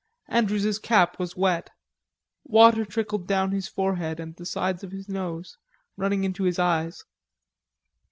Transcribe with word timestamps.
Andrews's 0.29 0.79
cap 0.79 1.19
was 1.19 1.37
wet; 1.37 1.69
water 2.43 2.85
trickled 2.85 3.27
down 3.27 3.51
his 3.51 3.67
forehead 3.67 4.19
and 4.19 4.35
the 4.35 4.47
sides 4.47 4.83
of 4.83 4.91
his 4.91 5.07
nose, 5.07 5.59
running 5.95 6.23
into 6.23 6.45
his 6.45 6.57
eyes. 6.57 7.03